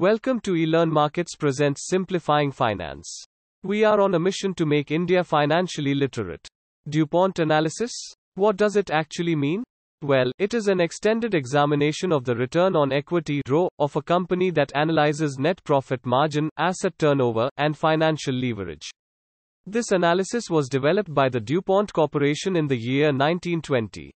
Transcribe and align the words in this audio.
Welcome 0.00 0.40
to 0.44 0.52
eLearn 0.52 0.90
Markets 0.90 1.36
presents 1.36 1.86
Simplifying 1.86 2.52
Finance. 2.52 3.22
We 3.62 3.84
are 3.84 4.00
on 4.00 4.14
a 4.14 4.18
mission 4.18 4.54
to 4.54 4.64
make 4.64 4.90
India 4.90 5.22
financially 5.22 5.94
literate. 5.94 6.48
DuPont 6.88 7.38
analysis? 7.38 7.92
What 8.34 8.56
does 8.56 8.76
it 8.76 8.90
actually 8.90 9.36
mean? 9.36 9.62
Well, 10.00 10.32
it 10.38 10.54
is 10.54 10.68
an 10.68 10.80
extended 10.80 11.34
examination 11.34 12.12
of 12.12 12.24
the 12.24 12.34
return 12.34 12.76
on 12.76 12.92
equity 12.92 13.42
ROE 13.46 13.68
of 13.78 13.94
a 13.94 14.00
company 14.00 14.48
that 14.52 14.74
analyzes 14.74 15.36
net 15.38 15.62
profit 15.64 16.06
margin, 16.06 16.48
asset 16.56 16.96
turnover, 16.96 17.50
and 17.58 17.76
financial 17.76 18.34
leverage. 18.34 18.88
This 19.66 19.92
analysis 19.92 20.48
was 20.48 20.70
developed 20.70 21.12
by 21.12 21.28
the 21.28 21.40
DuPont 21.40 21.92
Corporation 21.92 22.56
in 22.56 22.68
the 22.68 22.78
year 22.78 23.08
1920. 23.08 24.10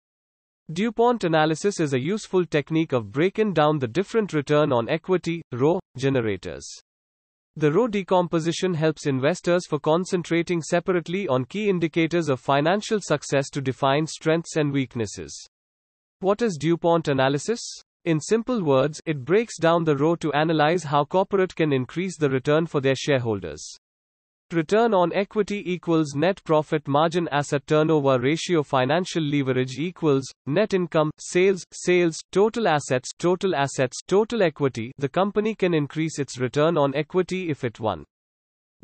DuPont 0.71 1.25
analysis 1.25 1.81
is 1.81 1.93
a 1.93 2.01
useful 2.01 2.47
technique 2.47 2.93
of 2.93 3.11
breaking 3.11 3.53
down 3.53 3.81
the 3.81 3.89
different 3.89 4.33
return 4.33 4.73
on 4.73 4.89
equity 4.89 5.43
ROE 5.51 5.81
generators. 5.97 6.65
The 7.57 7.73
ROE 7.73 7.89
decomposition 7.89 8.73
helps 8.73 9.07
investors 9.07 9.67
for 9.67 9.81
concentrating 9.81 10.63
separately 10.63 11.27
on 11.27 11.47
key 11.47 11.69
indicators 11.69 12.29
of 12.29 12.39
financial 12.39 13.01
success 13.03 13.51
to 13.51 13.61
define 13.61 14.07
strengths 14.07 14.55
and 14.55 14.73
weaknesses. 14.73 15.37
What 16.21 16.41
is 16.43 16.57
DuPont 16.61 17.09
analysis? 17.09 17.61
In 18.05 18.21
simple 18.21 18.63
words, 18.63 19.03
it 19.05 19.25
breaks 19.25 19.59
down 19.59 19.83
the 19.83 19.97
ROE 19.97 20.15
to 20.17 20.33
analyze 20.33 20.85
how 20.85 21.05
corporate 21.05 21.57
can 21.57 21.73
increase 21.73 22.17
the 22.17 22.31
return 22.31 22.67
for 22.67 22.81
their 22.81 22.97
shareholders. 22.97 23.69
Return 24.53 24.93
on 24.93 25.13
equity 25.15 25.63
equals 25.73 26.15
net 26.15 26.43
profit 26.45 26.87
margin 26.87 27.27
asset 27.29 27.67
turnover 27.67 28.19
ratio 28.21 28.63
financial 28.63 29.23
leverage 29.23 29.79
equals 29.79 30.25
net 30.47 30.75
income 30.75 31.11
sales 31.19 31.65
sales 31.73 32.19
total 32.31 32.69
assets 32.69 33.11
total 33.19 33.55
assets 33.57 34.03
total 34.07 34.43
equity. 34.43 34.93
The 34.99 35.09
company 35.09 35.55
can 35.55 35.73
increase 35.73 36.19
its 36.19 36.39
return 36.39 36.77
on 36.77 36.95
equity 36.95 37.49
if 37.49 37.65
it 37.65 37.81
1 37.81 38.05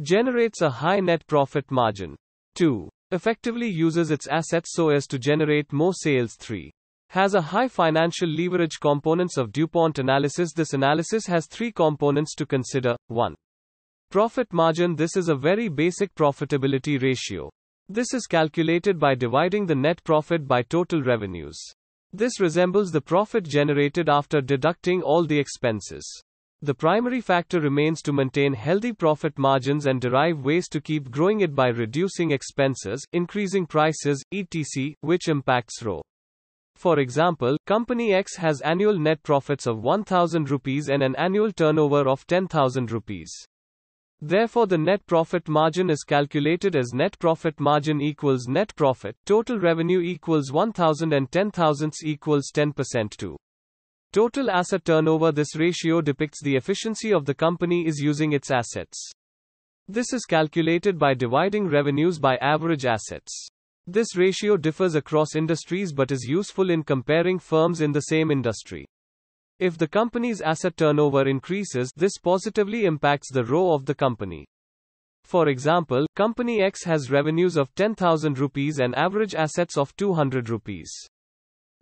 generates 0.00 0.62
a 0.62 0.70
high 0.70 1.00
net 1.00 1.27
profit 1.27 1.70
margin. 1.70 2.16
2 2.55 2.88
effectively 3.10 3.69
uses 3.69 4.10
its 4.10 4.27
assets 4.27 4.70
so 4.72 4.88
as 4.88 5.06
to 5.08 5.19
generate 5.19 5.72
more 5.72 5.92
sales. 5.92 6.34
3 6.36 6.70
has 7.10 7.34
a 7.34 7.41
high 7.41 7.69
financial 7.69 8.28
leverage 8.28 8.80
components. 8.80 9.36
Of 9.36 9.53
DuPont 9.53 9.98
analysis 9.98 10.53
this 10.53 10.72
analysis 10.72 11.27
has 11.27 11.47
three 11.47 11.72
components 11.72 12.34
to 12.36 12.47
consider. 12.47 12.97
1 13.08 13.34
Profit 14.11 14.51
margin 14.55 14.97
This 14.97 15.19
is 15.19 15.28
a 15.28 15.34
very 15.34 15.69
basic 15.69 16.14
profitability 16.14 16.98
ratio. 17.03 17.51
This 17.91 18.15
is 18.15 18.27
calculated 18.27 18.98
by 18.98 19.15
dividing 19.15 19.67
the 19.67 19.75
net 19.75 20.03
profit 20.03 20.48
by 20.48 20.62
total 20.62 21.03
revenues. 21.03 21.62
This 22.15 22.41
resembles 22.41 22.91
the 22.91 23.03
profit 23.03 23.45
generated 23.45 24.09
after 24.09 24.41
deducting 24.41 25.03
all 25.03 25.27
the 25.27 25.39
expenses. 25.39 26.11
The 26.62 26.73
primary 26.73 27.20
factor 27.20 27.61
remains 27.61 28.00
to 28.00 28.15
maintain 28.15 28.55
healthy 28.55 28.95
profit 28.95 29.37
margins 29.37 29.84
and 29.84 30.00
derive 30.00 30.41
ways 30.41 30.69
to 30.69 30.81
keep 30.81 31.11
growing 31.11 31.43
it 31.43 31.55
by 31.55 31.69
reducing 31.69 32.31
expenses, 32.31 33.06
increasing 33.12 33.67
prices, 33.67 34.25
etc., 34.33 34.95
which 35.03 35.28
impacts 35.28 35.83
ROE. 35.83 36.00
For 36.77 36.98
example, 36.98 37.59
Company 37.67 38.15
X 38.15 38.37
has 38.37 38.62
annual 38.62 38.98
net 38.98 39.22
profits 39.22 39.67
of 39.67 39.83
1000 39.83 40.50
rupees 40.50 40.89
and 40.89 41.03
an 41.03 41.15
annual 41.17 41.53
turnover 41.53 42.09
of 42.09 42.27
10,000 42.27 42.91
rupees. 42.91 43.47
Therefore 44.20 44.66
the 44.66 44.78
net 44.78 45.06
profit 45.06 45.48
margin 45.48 45.91
is 45.91 46.02
calculated 46.02 46.74
as 46.74 46.92
net 46.92 47.16
profit 47.20 47.61
margin 47.61 48.00
equals 48.00 48.48
net 48.48 48.75
profit, 48.75 49.14
total 49.25 49.60
revenue 49.60 50.00
equals 50.00 50.50
1000 50.50 51.12
and 51.12 51.30
10 51.30 51.52
thousandths 51.52 52.02
equals 52.02 52.50
10% 52.52 53.10
to 53.19 53.36
total 54.12 54.50
asset 54.50 54.84
turnover. 54.84 55.31
This 55.31 55.54
ratio 55.54 56.00
depicts 56.00 56.43
the 56.43 56.56
efficiency 56.56 57.12
of 57.12 57.26
the 57.26 57.34
company 57.34 57.87
is 57.87 58.00
using 58.00 58.32
its 58.32 58.50
assets. 58.50 59.12
This 59.87 60.12
is 60.12 60.25
calculated 60.25 60.98
by 60.98 61.14
dividing 61.14 61.69
revenues 61.69 62.19
by 62.19 62.37
average 62.38 62.87
assets. 62.87 63.48
This 63.87 64.16
ratio 64.16 64.56
differs 64.56 64.97
across 64.97 65.37
industries 65.37 65.93
but 65.93 66.10
is 66.10 66.25
useful 66.28 66.70
in 66.70 66.82
comparing 66.82 67.38
firms 67.38 67.81
in 67.81 67.93
the 67.93 68.03
same 68.03 68.32
industry. 68.32 68.84
If 69.58 69.76
the 69.76 69.88
company's 69.88 70.41
asset 70.41 70.76
turnover 70.76 71.26
increases, 71.26 71.91
this 71.96 72.16
positively 72.16 72.84
impacts 72.84 73.32
the 73.32 73.44
ROE 73.44 73.72
of 73.72 73.86
the 73.86 73.94
company. 73.94 74.46
For 75.24 75.48
example, 75.48 76.06
Company 76.14 76.62
X 76.62 76.84
has 76.84 77.10
revenues 77.10 77.56
of 77.56 77.74
10,000 77.74 78.38
rupees 78.38 78.78
and 78.78 78.94
average 78.94 79.34
assets 79.34 79.76
of 79.76 79.94
200 79.96 80.48
rupees. 80.48 80.91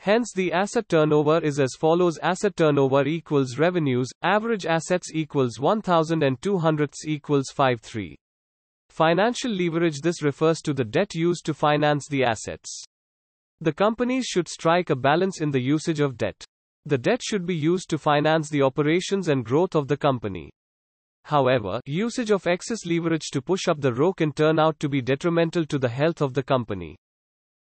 Hence 0.01 0.33
the 0.35 0.53
asset 0.53 0.89
turnover 0.89 1.39
is 1.45 1.61
as 1.61 1.77
follows 1.79 2.19
asset 2.19 2.57
turnover 2.57 3.07
equals 3.07 3.59
revenues, 3.59 4.09
average 4.23 4.67
assets 4.67 5.11
equals 5.15 5.61
1000 5.61 6.23
and 6.23 6.41
200 6.41 6.93
equals 7.05 7.51
53. 7.55 8.17
Financial 8.89 9.51
leverage 9.51 10.01
This 10.01 10.23
refers 10.23 10.61
to 10.63 10.73
the 10.73 10.85
debt 10.85 11.15
used 11.15 11.45
to 11.47 11.55
finance 11.55 12.09
the 12.09 12.25
assets. 12.25 12.85
The 13.61 13.73
companies 13.73 14.27
should 14.27 14.49
strike 14.49 14.91
a 14.91 14.97
balance 14.97 15.41
in 15.41 15.51
the 15.51 15.61
usage 15.61 16.01
of 16.01 16.17
debt. 16.17 16.45
The 16.87 16.97
debt 16.97 17.21
should 17.21 17.45
be 17.45 17.57
used 17.57 17.91
to 17.91 17.99
finance 17.99 18.49
the 18.49 18.63
operations 18.63 19.27
and 19.27 19.45
growth 19.45 19.75
of 19.75 19.89
the 19.89 19.97
company. 19.97 20.53
However, 21.25 21.81
usage 21.85 22.31
of 22.31 22.47
excess 22.47 22.87
leverage 22.87 23.31
to 23.33 23.43
push 23.43 23.67
up 23.67 23.81
the 23.81 23.93
ROE 23.93 24.13
can 24.13 24.31
turn 24.31 24.61
out 24.61 24.79
to 24.79 24.89
be 24.89 25.03
detrimental 25.03 25.67
to 25.67 25.81
the 25.81 25.89
health 25.89 26.23
of 26.23 26.33
the 26.33 26.45
company. 26.45 26.97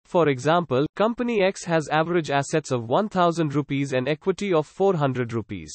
For 0.05 0.29
example, 0.29 0.87
Company 0.97 1.41
X 1.41 1.63
has 1.67 1.89
average 1.89 2.33
assets 2.33 2.73
of 2.73 2.89
1000 2.89 3.55
rupees 3.55 3.93
and 3.93 4.09
equity 4.09 4.53
of 4.53 4.67
400 4.67 5.33
rupees. 5.33 5.73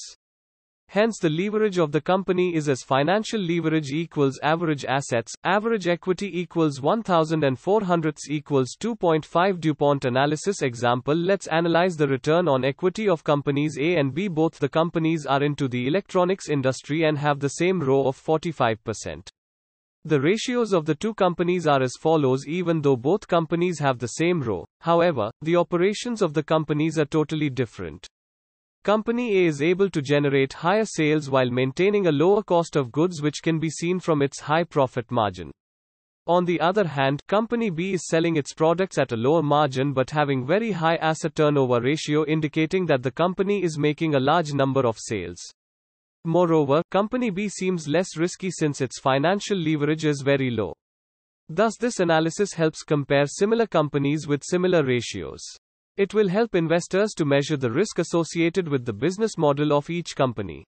Hence 0.90 1.20
the 1.20 1.30
leverage 1.30 1.78
of 1.78 1.92
the 1.92 2.00
company 2.00 2.56
is 2.56 2.70
as 2.70 2.82
financial 2.82 3.42
leverage 3.42 3.92
equals 3.92 4.40
average 4.42 4.86
assets, 4.86 5.34
average 5.44 5.86
equity 5.86 6.40
equals 6.40 6.80
1400 6.80 8.18
equals 8.30 8.78
2.5 8.80 9.60
DuPont 9.60 10.06
analysis 10.06 10.62
example 10.62 11.14
Let's 11.14 11.48
analyze 11.48 11.98
the 11.98 12.08
return 12.08 12.48
on 12.48 12.64
equity 12.64 13.10
of 13.10 13.26
companies 13.26 13.78
A 13.78 13.98
and 13.98 14.14
B 14.14 14.30
both 14.30 14.60
the 14.60 14.70
companies 14.70 15.26
are 15.26 15.44
into 15.44 15.68
the 15.68 15.88
electronics 15.88 16.48
industry 16.48 17.04
and 17.04 17.18
have 17.18 17.42
the 17.42 17.50
same 17.50 17.82
ROE 17.82 18.08
of 18.08 18.18
45%. 18.18 19.28
The 20.06 20.22
ratios 20.22 20.72
of 20.72 20.86
the 20.86 20.96
two 20.96 21.14
companies 21.14 21.68
are 21.68 21.82
as 21.82 21.98
follows 22.00 22.48
even 22.48 22.82
though 22.82 22.96
both 22.96 23.28
companies 23.28 23.78
have 23.80 24.00
the 24.00 24.08
same 24.08 24.42
ROE, 24.42 24.66
however, 24.80 25.32
the 25.42 25.58
operations 25.58 26.22
of 26.22 26.34
the 26.34 26.44
companies 26.44 26.98
are 26.98 27.06
totally 27.06 27.50
different. 27.50 28.08
Company 28.88 29.40
A 29.40 29.48
is 29.48 29.62
able 29.62 29.90
to 29.90 30.02
generate 30.02 30.54
higher 30.54 30.86
sales 30.86 31.30
while 31.30 31.50
maintaining 31.50 32.08
a 32.08 32.12
lower 32.14 32.42
cost 32.42 32.78
of 32.78 32.90
goods 32.90 33.22
which 33.22 33.42
can 33.44 33.60
be 33.60 33.70
seen 33.70 34.00
from 34.00 34.22
its 34.22 34.40
high 34.40 34.64
profit 34.64 35.12
margin. 35.12 35.52
On 36.26 36.46
the 36.46 36.62
other 36.62 36.88
hand, 36.88 37.22
Company 37.28 37.70
B 37.70 37.96
is 37.96 38.08
selling 38.08 38.38
its 38.38 38.54
products 38.54 38.98
at 38.98 39.12
a 39.12 39.18
lower 39.18 39.44
margin 39.44 39.92
but 39.92 40.12
having 40.12 40.48
very 40.48 40.72
high 40.72 40.96
asset 40.96 41.36
turnover 41.36 41.82
ratio 41.82 42.26
indicating 42.28 42.86
that 42.86 43.04
the 43.04 43.12
company 43.12 43.62
is 43.62 43.78
making 43.78 44.16
a 44.16 44.22
large 44.22 44.54
number 44.54 44.88
of 44.88 44.98
sales. 44.98 45.42
Moreover, 46.24 46.82
Company 46.90 47.30
B 47.30 47.50
seems 47.50 47.90
less 47.90 48.16
risky 48.16 48.50
since 48.50 48.80
its 48.80 49.02
financial 49.02 49.58
leverage 49.58 50.06
is 50.06 50.22
very 50.24 50.50
low. 50.50 50.74
Thus 51.50 51.76
this 51.78 52.00
analysis 52.00 52.54
helps 52.54 52.84
compare 52.84 53.26
similar 53.28 53.68
companies 53.68 54.28
with 54.28 54.46
similar 54.46 54.82
ratios. 54.82 55.42
It 55.98 56.14
will 56.14 56.30
help 56.30 56.54
investors 56.54 57.14
to 57.18 57.26
measure 57.26 57.58
the 57.58 57.72
risk 57.72 57.98
associated 57.98 58.68
with 58.68 58.86
the 58.86 58.94
business 58.94 59.36
model 59.36 59.74
of 59.74 59.90
each 59.90 60.16
company. 60.16 60.64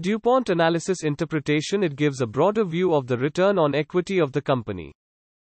DuPont 0.00 0.48
analysis 0.48 1.02
interpretation 1.02 1.82
It 1.82 1.96
gives 1.96 2.20
a 2.20 2.26
broader 2.26 2.64
view 2.64 2.94
of 2.94 3.08
the 3.08 3.18
return 3.18 3.58
on 3.58 3.74
equity 3.74 4.20
of 4.20 4.30
the 4.30 4.40
company. 4.40 4.92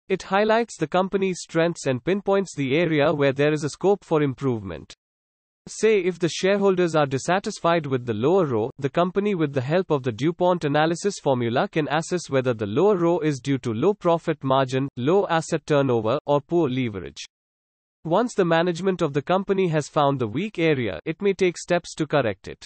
It 0.08 0.22
highlights 0.22 0.78
the 0.78 0.86
company's 0.86 1.40
strengths 1.42 1.86
and 1.86 2.02
pinpoints 2.02 2.54
the 2.56 2.74
area 2.74 3.12
where 3.12 3.34
there 3.34 3.52
is 3.52 3.64
a 3.64 3.68
scope 3.68 4.02
for 4.02 4.22
improvement. 4.22 4.94
Say 5.68 5.98
if 5.98 6.18
the 6.18 6.28
shareholders 6.30 6.94
are 6.94 7.06
dissatisfied 7.06 7.84
with 7.84 8.06
the 8.06 8.14
lower 8.14 8.46
ROE, 8.46 8.70
the 8.78 8.88
company 8.88 9.34
with 9.34 9.52
the 9.52 9.60
help 9.60 9.90
of 9.90 10.04
the 10.04 10.12
DuPont 10.12 10.64
analysis 10.64 11.18
formula 11.22 11.68
can 11.68 11.86
assess 11.90 12.30
whether 12.30 12.54
the 12.54 12.66
lower 12.66 12.96
ROE 12.96 13.18
is 13.18 13.40
due 13.40 13.58
to 13.58 13.74
low 13.74 13.92
profit 13.92 14.42
margin, 14.42 14.88
low 14.96 15.26
asset 15.28 15.66
turnover, 15.66 16.18
or 16.24 16.40
poor 16.40 16.70
leverage. 16.70 17.26
Once 18.06 18.34
the 18.34 18.44
management 18.44 19.02
of 19.02 19.14
the 19.14 19.20
company 19.20 19.66
has 19.66 19.88
found 19.88 20.20
the 20.20 20.28
weak 20.28 20.60
area, 20.60 21.00
it 21.04 21.20
may 21.20 21.34
take 21.34 21.58
steps 21.58 21.92
to 21.92 22.06
correct 22.06 22.46
it. 22.46 22.64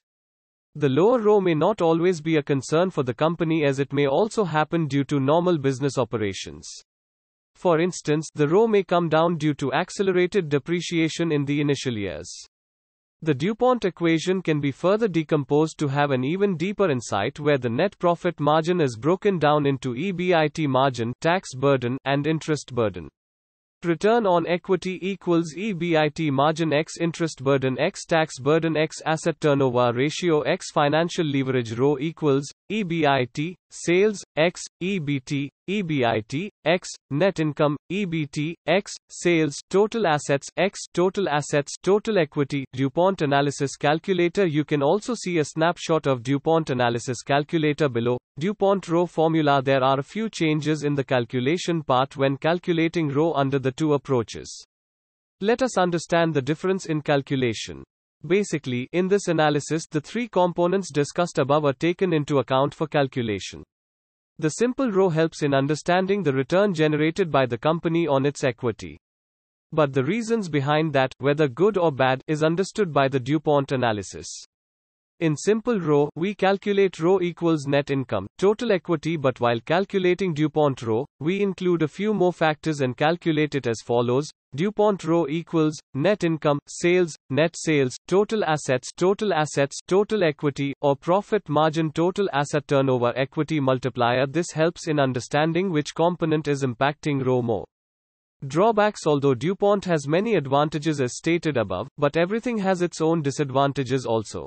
The 0.74 0.90
lower 0.90 1.18
ROE 1.18 1.40
may 1.40 1.54
not 1.54 1.80
always 1.80 2.20
be 2.20 2.36
a 2.36 2.42
concern 2.42 2.90
for 2.90 3.04
the 3.04 3.14
company 3.14 3.64
as 3.64 3.78
it 3.78 3.90
may 3.90 4.06
also 4.06 4.44
happen 4.44 4.86
due 4.86 5.02
to 5.04 5.18
normal 5.18 5.56
business 5.56 5.96
operations. 5.96 6.68
For 7.54 7.80
instance, 7.80 8.28
the 8.34 8.48
ROE 8.48 8.66
may 8.66 8.82
come 8.82 9.08
down 9.08 9.38
due 9.38 9.54
to 9.54 9.72
accelerated 9.72 10.50
depreciation 10.50 11.32
in 11.32 11.46
the 11.46 11.62
initial 11.62 11.96
years. 11.96 12.30
The 13.22 13.32
DuPont 13.32 13.86
equation 13.86 14.42
can 14.42 14.60
be 14.60 14.72
further 14.72 15.08
decomposed 15.08 15.78
to 15.78 15.88
have 15.88 16.10
an 16.10 16.22
even 16.22 16.58
deeper 16.58 16.90
insight 16.90 17.40
where 17.40 17.56
the 17.56 17.70
net 17.70 17.98
profit 17.98 18.38
margin 18.40 18.78
is 18.78 18.94
broken 18.94 19.38
down 19.38 19.64
into 19.64 19.94
EBIT 19.94 20.68
margin, 20.68 21.14
tax 21.22 21.54
burden, 21.54 21.96
and 22.04 22.26
interest 22.26 22.74
burden. 22.74 23.08
Return 23.82 24.26
on 24.26 24.46
equity 24.46 24.98
equals 25.00 25.54
EBIT 25.54 26.30
margin 26.30 26.70
x 26.70 26.98
interest 26.98 27.42
burden 27.42 27.78
x 27.78 28.04
tax 28.04 28.38
burden 28.38 28.76
x 28.76 29.00
asset 29.06 29.40
turnover 29.40 29.94
ratio 29.94 30.42
x 30.42 30.70
financial 30.70 31.24
leverage 31.24 31.72
ROE 31.72 31.96
equals 31.98 32.52
EBIT 32.70 33.56
sales 33.70 34.24
x 34.36 34.62
EBT 34.80 35.48
EBIT 35.68 36.50
x 36.64 36.88
net 37.10 37.40
income 37.40 37.76
EBT 37.90 38.54
x 38.66 38.92
sales 39.10 39.56
total 39.70 40.06
assets 40.06 40.46
x 40.56 40.80
total 40.94 41.28
assets 41.28 41.72
total 41.82 42.18
equity 42.18 42.64
DuPont 42.72 43.22
analysis 43.22 43.76
calculator 43.76 44.46
you 44.46 44.64
can 44.64 44.82
also 44.82 45.14
see 45.14 45.38
a 45.38 45.44
snapshot 45.44 46.06
of 46.06 46.22
DuPont 46.22 46.70
analysis 46.70 47.22
calculator 47.22 47.88
below 47.88 48.18
DuPont 48.38 48.88
ROE 48.88 49.06
formula 49.06 49.60
there 49.62 49.82
are 49.82 49.98
a 49.98 50.04
few 50.04 50.28
changes 50.30 50.84
in 50.84 50.94
the 50.94 51.04
calculation 51.04 51.82
part 51.82 52.16
when 52.16 52.36
calculating 52.36 53.08
ROE 53.08 53.32
under 53.32 53.58
the 53.58 53.72
two 53.72 53.94
approaches. 53.94 54.64
Let 55.40 55.62
us 55.62 55.78
understand 55.78 56.34
the 56.34 56.42
difference 56.42 56.86
in 56.86 57.00
calculation. 57.00 57.82
Basically, 58.26 58.88
in 58.92 59.08
this 59.08 59.28
analysis, 59.28 59.86
the 59.90 60.00
three 60.00 60.28
components 60.28 60.92
discussed 60.92 61.38
above 61.38 61.64
are 61.64 61.72
taken 61.72 62.12
into 62.12 62.38
account 62.38 62.74
for 62.74 62.86
calculation. 62.86 63.64
The 64.38 64.50
simple 64.50 64.90
ROE 64.90 65.08
helps 65.08 65.42
in 65.42 65.54
understanding 65.54 66.22
the 66.22 66.32
return 66.32 66.74
generated 66.74 67.30
by 67.30 67.46
the 67.46 67.58
company 67.58 68.06
on 68.06 68.26
its 68.26 68.44
equity. 68.44 68.98
But 69.72 69.92
the 69.92 70.04
reasons 70.04 70.48
behind 70.48 70.92
that, 70.92 71.14
whether 71.18 71.48
good 71.48 71.78
or 71.78 71.92
bad, 71.92 72.22
is 72.26 72.42
understood 72.42 72.92
by 72.92 73.08
the 73.08 73.20
DuPont 73.20 73.72
analysis. 73.72 74.28
In 75.20 75.36
simple 75.36 75.78
ROE, 75.78 76.08
we 76.16 76.34
calculate 76.34 76.98
ROE 76.98 77.20
equals 77.20 77.66
net 77.66 77.90
income, 77.90 78.26
total 78.38 78.72
equity 78.72 79.18
but 79.18 79.38
while 79.38 79.60
calculating 79.60 80.32
DuPont 80.32 80.80
ROE, 80.80 81.04
we 81.18 81.42
include 81.42 81.82
a 81.82 81.88
few 81.88 82.14
more 82.14 82.32
factors 82.32 82.80
and 82.80 82.96
calculate 82.96 83.54
it 83.54 83.66
as 83.66 83.82
follows. 83.84 84.30
DuPont 84.54 85.04
ROE 85.04 85.26
equals 85.28 85.78
net 85.92 86.24
income, 86.24 86.58
sales, 86.66 87.14
net 87.28 87.54
sales, 87.54 87.98
total 88.08 88.42
assets, 88.46 88.88
total 88.96 89.34
assets, 89.34 89.78
total 89.86 90.24
equity, 90.24 90.72
or 90.80 90.96
profit 90.96 91.46
margin 91.50 91.92
total 91.92 92.26
asset 92.32 92.66
turnover 92.66 93.12
equity 93.14 93.60
multiplier. 93.60 94.26
This 94.26 94.52
helps 94.52 94.88
in 94.88 94.98
understanding 94.98 95.70
which 95.70 95.94
component 95.94 96.48
is 96.48 96.64
impacting 96.64 97.22
ROE 97.22 97.42
more. 97.42 97.66
Drawbacks 98.46 99.06
Although 99.06 99.34
DuPont 99.34 99.84
has 99.84 100.08
many 100.08 100.36
advantages 100.36 100.98
as 100.98 101.18
stated 101.18 101.58
above, 101.58 101.88
but 101.98 102.16
everything 102.16 102.56
has 102.56 102.80
its 102.80 103.02
own 103.02 103.20
disadvantages 103.20 104.06
also. 104.06 104.46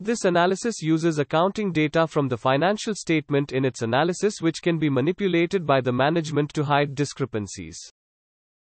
This 0.00 0.24
analysis 0.24 0.80
uses 0.80 1.18
accounting 1.18 1.72
data 1.72 2.06
from 2.06 2.28
the 2.28 2.36
financial 2.36 2.94
statement 2.94 3.50
in 3.50 3.64
its 3.64 3.82
analysis 3.82 4.40
which 4.40 4.62
can 4.62 4.78
be 4.78 4.88
manipulated 4.88 5.66
by 5.66 5.80
the 5.80 5.92
management 5.92 6.54
to 6.54 6.62
hide 6.62 6.94
discrepancies. 6.94 7.76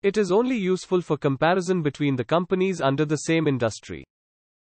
It 0.01 0.15
is 0.15 0.31
only 0.31 0.55
useful 0.55 1.01
for 1.01 1.17
comparison 1.17 1.81
between 1.81 2.15
the 2.15 2.23
companies 2.23 2.79
under 2.79 3.03
the 3.03 3.17
same 3.17 3.47
industry. 3.47 4.05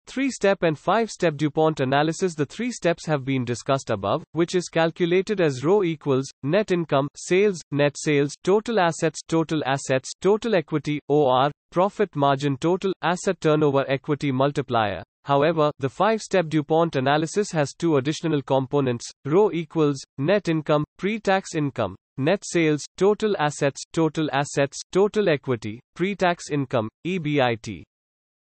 Three 0.09 0.31
step 0.31 0.63
and 0.63 0.79
five 0.79 1.11
step 1.11 1.37
DuPont 1.37 1.81
analysis 1.81 2.35
The 2.35 2.47
three 2.47 2.73
steps 2.73 3.05
have 3.05 3.27
been 3.27 3.45
discussed 3.45 3.91
above, 3.91 4.25
which 4.33 4.55
is 4.55 4.71
calculated 4.71 5.39
as 5.39 5.63
ROE 5.63 5.85
equals 5.85 6.25
net 6.43 6.71
income, 6.71 7.09
sales, 7.15 7.61
net 7.73 7.95
sales, 7.99 8.35
total 8.43 8.81
assets, 8.81 9.21
total 9.29 9.63
assets, 9.67 10.11
total 10.23 10.55
equity, 10.55 10.99
OR, 11.09 11.51
profit 11.71 12.17
margin, 12.17 12.57
total 12.57 12.95
asset 13.03 13.39
turnover 13.43 13.85
equity 13.87 14.33
multiplier. 14.33 15.03
However, 15.27 15.71
the 15.79 15.91
five-step 15.91 16.49
DuPont 16.49 16.97
analysis 16.97 17.51
has 17.53 17.75
two 17.75 17.99
additional 17.99 18.41
components, 18.41 19.05
ROE 19.27 19.51
equals, 19.53 20.03
net 20.17 20.49
income, 20.49 20.85
pre-tax 20.97 21.55
income, 21.55 21.97
net 22.17 22.45
sales, 22.47 22.83
total 22.97 23.37
assets, 23.39 23.83
total 23.93 24.31
assets, 24.33 24.81
total 24.91 25.29
equity, 25.29 25.81
pre-tax 25.95 26.49
income, 26.51 26.89
EBIT. 27.07 27.85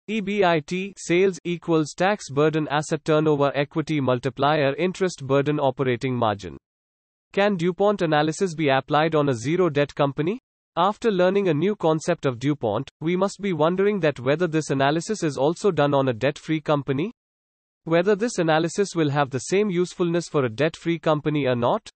EBIT 0.09 0.93
sales 0.97 1.39
equals 1.43 1.93
tax 1.95 2.31
burden 2.31 2.67
asset 2.71 3.05
turnover 3.05 3.51
equity 3.53 4.01
multiplier 4.01 4.73
interest 4.75 5.27
burden 5.27 5.59
operating 5.59 6.15
margin. 6.15 6.57
Can 7.31 7.55
DuPont 7.55 8.01
analysis 8.01 8.55
be 8.55 8.69
applied 8.69 9.13
on 9.13 9.29
a 9.29 9.35
zero 9.35 9.69
debt 9.69 9.93
company? 9.93 10.39
After 10.75 11.11
learning 11.11 11.49
a 11.49 11.53
new 11.53 11.75
concept 11.75 12.25
of 12.25 12.39
DuPont, 12.39 12.89
we 12.99 13.15
must 13.15 13.39
be 13.39 13.53
wondering 13.53 13.99
that 13.99 14.19
whether 14.19 14.47
this 14.47 14.71
analysis 14.71 15.21
is 15.21 15.37
also 15.37 15.69
done 15.69 15.93
on 15.93 16.07
a 16.07 16.13
debt-free 16.13 16.61
company? 16.61 17.11
Whether 17.83 18.15
this 18.15 18.39
analysis 18.39 18.95
will 18.95 19.11
have 19.11 19.29
the 19.29 19.45
same 19.51 19.69
usefulness 19.69 20.27
for 20.27 20.43
a 20.43 20.49
debt-free 20.49 20.97
company 20.97 21.45
or 21.45 21.55
not? 21.55 21.87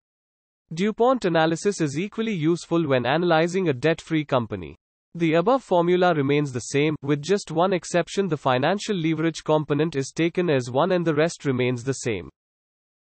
DuPont 0.72 1.26
analysis 1.26 1.82
is 1.82 1.98
equally 1.98 2.34
useful 2.34 2.88
when 2.88 3.08
analyzing 3.08 3.70
a 3.70 3.74
debt-free 3.74 4.26
company. 4.26 4.76
The 5.16 5.34
above 5.34 5.64
formula 5.64 6.16
remains 6.16 6.52
the 6.52 6.60
same, 6.60 6.96
with 7.04 7.22
just 7.22 7.52
one 7.52 7.72
exception 7.72 8.28
the 8.28 8.38
financial 8.38 8.96
leverage 8.96 9.44
component 9.44 9.96
is 9.96 10.12
taken 10.12 10.50
as 10.50 10.72
one 10.72 10.92
and 10.92 11.06
the 11.06 11.14
rest 11.14 11.46
remains 11.46 11.84
the 11.84 11.94
same. 11.94 12.30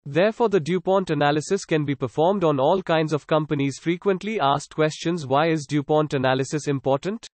Therefore, 0.04 0.50
the 0.50 0.60
DuPont 0.60 1.10
analysis 1.10 1.64
can 1.64 1.84
be 1.84 1.94
performed 1.94 2.44
on 2.44 2.60
all 2.60 2.82
kinds 2.82 3.12
of 3.12 3.26
companies. 3.26 3.78
Frequently 3.78 4.38
asked 4.40 4.74
questions 4.74 5.26
Why 5.26 5.46
is 5.48 5.64
DuPont 5.64 6.12
analysis 6.12 6.68
important? 6.68 7.26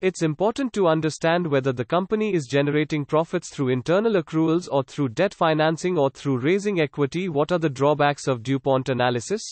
It's 0.00 0.22
important 0.22 0.72
to 0.72 0.88
understand 0.88 1.46
whether 1.46 1.72
the 1.72 1.84
company 1.84 2.34
is 2.34 2.46
generating 2.46 3.04
profits 3.04 3.54
through 3.54 3.68
internal 3.68 4.14
accruals 4.14 4.66
or 4.72 4.82
through 4.82 5.10
debt 5.10 5.34
financing 5.34 5.98
or 5.98 6.08
through 6.08 6.38
raising 6.38 6.80
equity. 6.80 7.28
What 7.28 7.52
are 7.52 7.58
the 7.58 7.68
drawbacks 7.68 8.26
of 8.26 8.42
DuPont 8.42 8.88
analysis? 8.88 9.42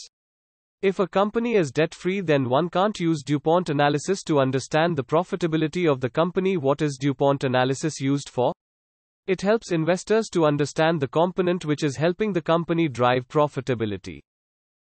If 0.80 1.00
a 1.00 1.08
company 1.08 1.56
is 1.56 1.72
debt 1.72 1.92
free, 1.92 2.20
then 2.20 2.48
one 2.48 2.68
can't 2.68 3.00
use 3.00 3.24
DuPont 3.24 3.68
analysis 3.68 4.22
to 4.22 4.38
understand 4.38 4.96
the 4.96 5.02
profitability 5.02 5.90
of 5.90 6.00
the 6.00 6.08
company. 6.08 6.56
What 6.56 6.82
is 6.82 6.96
DuPont 6.96 7.42
analysis 7.42 8.00
used 8.00 8.28
for? 8.28 8.52
It 9.26 9.42
helps 9.42 9.72
investors 9.72 10.28
to 10.28 10.46
understand 10.46 11.00
the 11.00 11.08
component 11.08 11.64
which 11.64 11.82
is 11.82 11.96
helping 11.96 12.32
the 12.32 12.40
company 12.40 12.88
drive 12.88 13.26
profitability. 13.26 14.20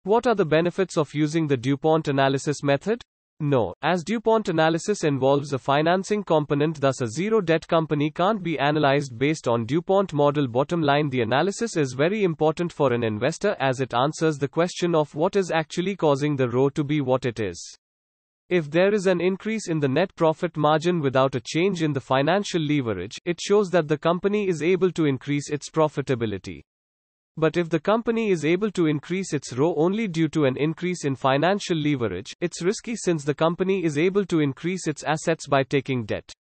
What 0.02 0.26
are 0.26 0.35
the 0.35 0.44
benefits 0.44 0.99
of 0.99 1.14
using 1.14 1.46
the 1.46 1.56
DuPont 1.56 2.06
analysis 2.06 2.62
method? 2.62 3.00
No, 3.40 3.73
as 3.82 4.02
DuPont 4.02 4.49
analysis 4.49 5.05
involves 5.05 5.52
a 5.52 5.61
financing 5.61 6.25
component, 6.25 6.81
thus 6.81 7.00
a 7.00 7.06
zero 7.06 7.40
debt 7.40 7.69
company 7.69 8.11
can't 8.11 8.43
be 8.43 8.58
analyzed 8.58 9.17
based 9.17 9.46
on 9.46 9.64
DuPont 9.64 10.12
model. 10.12 10.49
Bottom 10.49 10.82
line 10.82 11.08
The 11.08 11.20
analysis 11.20 11.76
is 11.76 11.93
very 11.93 12.25
important 12.25 12.73
for 12.73 12.93
an 12.93 13.05
investor 13.05 13.55
as 13.61 13.81
it 13.81 13.94
answers 13.94 14.38
the 14.38 14.49
question 14.49 14.93
of 14.93 15.14
what 15.14 15.37
is 15.37 15.52
actually 15.52 15.94
causing 15.94 16.35
the 16.35 16.49
ROE 16.49 16.70
to 16.70 16.82
be 16.82 17.00
what 17.00 17.26
it 17.26 17.38
is. 17.38 17.79
If 18.49 18.73
there 18.73 18.93
is 18.93 19.06
an 19.06 19.20
increase 19.20 19.68
in 19.68 19.78
the 19.78 19.88
net 19.88 20.16
profit 20.16 20.57
margin 20.57 21.00
without 21.00 21.37
a 21.37 21.40
change 21.40 21.80
in 21.80 21.92
the 21.92 22.00
financial 22.00 22.61
leverage, 22.61 23.21
it 23.25 23.40
shows 23.40 23.71
that 23.71 23.87
the 23.87 23.99
company 23.99 24.49
is 24.49 24.64
able 24.64 24.90
to 24.90 25.04
increase 25.04 25.49
its 25.49 25.71
profitability. 25.71 26.62
But 27.38 27.57
if 27.57 27.71
the 27.71 27.78
company 27.78 28.33
is 28.33 28.45
able 28.45 28.73
to 28.73 28.87
increase 28.87 29.33
its 29.33 29.52
ROE 29.52 29.73
only 29.76 30.09
due 30.09 30.26
to 30.30 30.45
an 30.45 30.57
increase 30.57 31.04
in 31.04 31.14
financial 31.14 31.76
leverage, 31.76 32.35
it's 32.40 32.64
risky 32.64 32.97
since 32.97 33.23
the 33.23 33.33
company 33.33 33.85
is 33.85 33.97
able 33.97 34.26
to 34.26 34.40
increase 34.40 34.88
its 34.88 35.04
assets 35.04 35.47
by 35.47 35.62
taking 35.62 36.04
debt. 36.04 36.33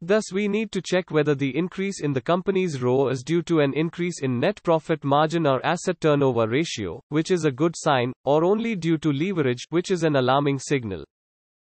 Thus, 0.00 0.32
we 0.32 0.46
need 0.46 0.70
to 0.70 0.82
check 0.82 1.10
whether 1.10 1.34
the 1.34 1.56
increase 1.58 2.00
in 2.00 2.12
the 2.12 2.20
company's 2.20 2.80
ROE 2.80 3.08
is 3.08 3.24
due 3.24 3.42
to 3.42 3.58
an 3.58 3.74
increase 3.74 4.22
in 4.22 4.38
net 4.38 4.62
profit 4.62 5.02
margin 5.02 5.48
or 5.48 5.66
asset 5.66 6.00
turnover 6.00 6.46
ratio, 6.46 7.02
which 7.08 7.32
is 7.32 7.44
a 7.44 7.50
good 7.50 7.74
sign, 7.76 8.12
or 8.24 8.44
only 8.44 8.76
due 8.76 8.98
to 8.98 9.12
leverage, 9.12 9.64
which 9.70 9.90
is 9.90 10.04
an 10.04 10.14
alarming 10.14 10.60
signal. 10.60 11.04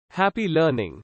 Happy 0.09 0.49
learning. 0.49 1.03